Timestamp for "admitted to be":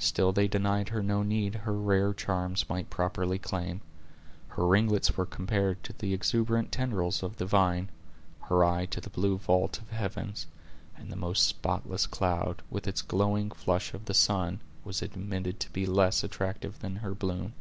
15.00-15.86